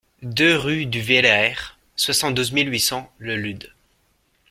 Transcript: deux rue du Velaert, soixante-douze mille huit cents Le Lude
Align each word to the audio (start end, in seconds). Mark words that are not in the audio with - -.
deux 0.23 0.57
rue 0.57 0.87
du 0.87 0.99
Velaert, 0.99 1.77
soixante-douze 1.95 2.53
mille 2.53 2.71
huit 2.71 2.79
cents 2.79 3.11
Le 3.19 3.35
Lude 3.37 3.71